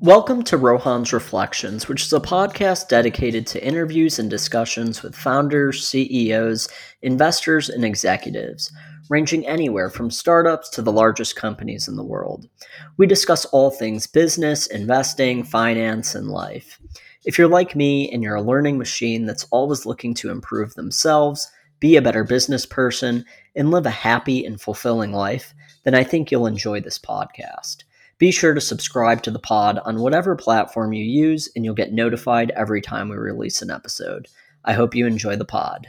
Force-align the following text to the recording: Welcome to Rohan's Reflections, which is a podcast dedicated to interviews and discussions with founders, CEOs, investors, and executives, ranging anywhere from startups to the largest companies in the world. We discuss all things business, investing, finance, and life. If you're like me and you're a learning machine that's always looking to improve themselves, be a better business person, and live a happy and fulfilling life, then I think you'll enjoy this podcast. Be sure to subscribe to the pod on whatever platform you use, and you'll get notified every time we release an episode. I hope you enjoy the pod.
Welcome 0.00 0.42
to 0.44 0.58
Rohan's 0.58 1.14
Reflections, 1.14 1.88
which 1.88 2.02
is 2.02 2.12
a 2.12 2.20
podcast 2.20 2.88
dedicated 2.88 3.46
to 3.46 3.66
interviews 3.66 4.18
and 4.18 4.28
discussions 4.28 5.02
with 5.02 5.16
founders, 5.16 5.88
CEOs, 5.88 6.68
investors, 7.00 7.70
and 7.70 7.82
executives, 7.82 8.70
ranging 9.08 9.46
anywhere 9.46 9.88
from 9.88 10.10
startups 10.10 10.68
to 10.70 10.82
the 10.82 10.92
largest 10.92 11.34
companies 11.34 11.88
in 11.88 11.96
the 11.96 12.04
world. 12.04 12.46
We 12.98 13.06
discuss 13.06 13.46
all 13.46 13.70
things 13.70 14.06
business, 14.06 14.66
investing, 14.66 15.42
finance, 15.42 16.14
and 16.14 16.28
life. 16.28 16.78
If 17.24 17.38
you're 17.38 17.48
like 17.48 17.74
me 17.74 18.10
and 18.12 18.22
you're 18.22 18.34
a 18.34 18.42
learning 18.42 18.76
machine 18.76 19.24
that's 19.24 19.44
always 19.50 19.86
looking 19.86 20.12
to 20.16 20.30
improve 20.30 20.74
themselves, 20.74 21.50
be 21.80 21.96
a 21.96 22.02
better 22.02 22.22
business 22.22 22.66
person, 22.66 23.24
and 23.54 23.70
live 23.70 23.86
a 23.86 23.90
happy 23.90 24.44
and 24.44 24.60
fulfilling 24.60 25.12
life, 25.12 25.54
then 25.84 25.94
I 25.94 26.04
think 26.04 26.30
you'll 26.30 26.46
enjoy 26.46 26.82
this 26.82 26.98
podcast. 26.98 27.84
Be 28.18 28.30
sure 28.30 28.54
to 28.54 28.60
subscribe 28.62 29.22
to 29.24 29.30
the 29.30 29.38
pod 29.38 29.78
on 29.84 30.00
whatever 30.00 30.36
platform 30.36 30.94
you 30.94 31.04
use, 31.04 31.50
and 31.54 31.64
you'll 31.64 31.74
get 31.74 31.92
notified 31.92 32.50
every 32.56 32.80
time 32.80 33.10
we 33.10 33.16
release 33.16 33.60
an 33.60 33.70
episode. 33.70 34.26
I 34.64 34.72
hope 34.72 34.94
you 34.94 35.06
enjoy 35.06 35.36
the 35.36 35.44
pod. 35.44 35.88